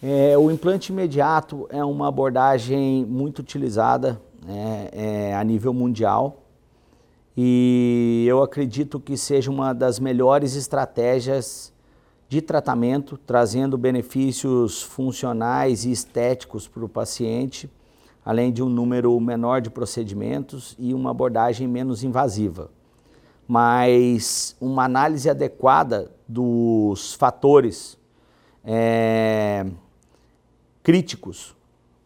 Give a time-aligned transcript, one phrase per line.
[0.00, 6.44] É, o implante imediato é uma abordagem muito utilizada né, é, a nível mundial
[7.36, 11.72] e eu acredito que seja uma das melhores estratégias
[12.28, 17.68] de tratamento, trazendo benefícios funcionais e estéticos para o paciente,
[18.24, 22.70] além de um número menor de procedimentos e uma abordagem menos invasiva.
[23.48, 27.98] Mas uma análise adequada dos fatores
[28.64, 29.37] é,
[30.88, 31.54] críticos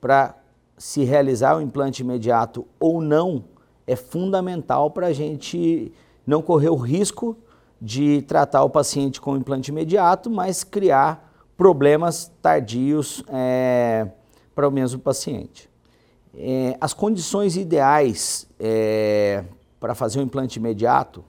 [0.01, 0.35] para
[0.77, 3.45] se realizar o implante imediato ou não
[3.87, 5.93] é fundamental para a gente
[6.27, 7.39] não correr o risco
[7.81, 14.09] de tratar o paciente com implante imediato, mas criar problemas tardios é,
[14.53, 15.71] para o mesmo paciente.
[16.35, 19.45] É, as condições ideais é,
[19.79, 21.25] para fazer o implante imediato,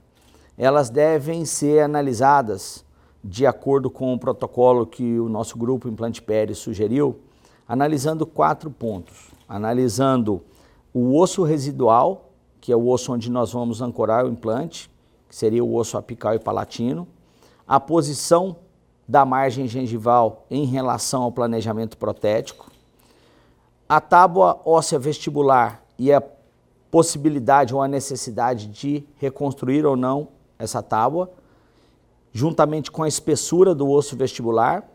[0.58, 2.84] elas devem ser analisadas
[3.22, 7.20] de acordo com o protocolo que o nosso grupo Implante Pérez sugeriu,
[7.68, 9.30] analisando quatro pontos.
[9.48, 10.42] Analisando
[10.92, 14.90] o osso residual, que é o osso onde nós vamos ancorar o implante,
[15.28, 17.06] que seria o osso apical e palatino,
[17.66, 18.56] a posição
[19.06, 22.70] da margem gengival em relação ao planejamento protético,
[23.88, 26.22] a tábua óssea vestibular e a
[26.90, 31.30] possibilidade ou a necessidade de reconstruir ou não essa tábua,
[32.32, 34.88] juntamente com a espessura do osso vestibular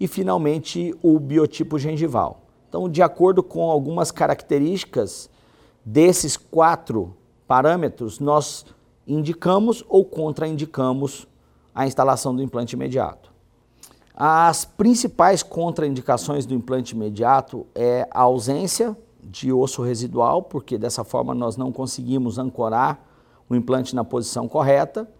[0.00, 2.40] e, finalmente, o biotipo gengival.
[2.68, 5.28] Então, de acordo com algumas características
[5.84, 7.14] desses quatro
[7.46, 8.64] parâmetros, nós
[9.06, 11.28] indicamos ou contraindicamos
[11.74, 13.30] a instalação do implante imediato.
[14.14, 21.34] As principais contraindicações do implante imediato é a ausência de osso residual, porque dessa forma
[21.34, 23.04] nós não conseguimos ancorar
[23.48, 25.10] o implante na posição correta,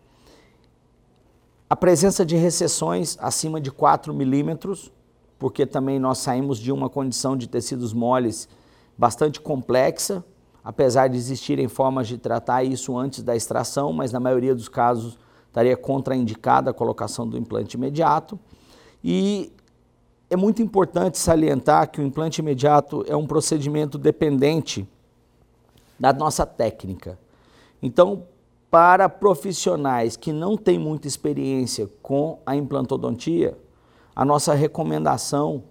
[1.71, 4.91] a presença de recessões acima de 4 milímetros,
[5.39, 8.49] porque também nós saímos de uma condição de tecidos moles
[8.99, 10.25] bastante complexa,
[10.65, 15.17] apesar de existirem formas de tratar isso antes da extração, mas na maioria dos casos
[15.47, 18.37] estaria contraindicada a colocação do implante imediato.
[19.03, 19.53] E
[20.28, 24.89] é muito importante salientar que o implante imediato é um procedimento dependente
[25.99, 27.17] da nossa técnica.
[27.81, 28.25] Então,
[28.70, 33.58] para profissionais que não têm muita experiência com a implantodontia,
[34.14, 35.64] a nossa recomendação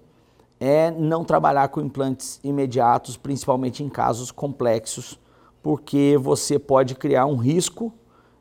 [0.59, 5.17] é não trabalhar com implantes imediatos, principalmente em casos complexos,
[5.63, 7.93] porque você pode criar um risco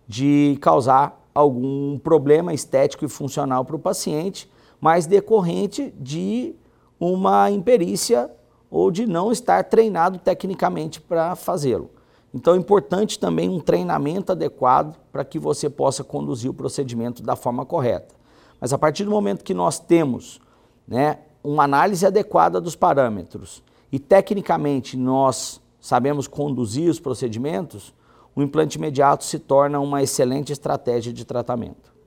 [0.08, 6.56] de causar algum problema estético e funcional para o paciente, mas decorrente de
[6.98, 8.28] uma imperícia
[8.68, 11.90] ou de não estar treinado tecnicamente para fazê-lo.
[12.32, 17.34] Então é importante também um treinamento adequado para que você possa conduzir o procedimento da
[17.34, 18.14] forma correta.
[18.60, 20.40] Mas a partir do momento que nós temos
[20.86, 27.94] né, uma análise adequada dos parâmetros e tecnicamente nós sabemos conduzir os procedimentos,
[28.34, 31.97] o implante imediato se torna uma excelente estratégia de tratamento.